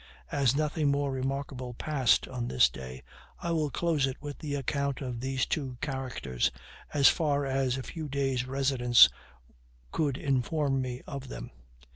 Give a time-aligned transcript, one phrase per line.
[0.31, 3.03] As nothing more remarkable passed on this day
[3.39, 6.49] I will close it with the account of these two characters,
[6.91, 9.09] as far as a few days' residence
[9.91, 11.51] could inform me of them.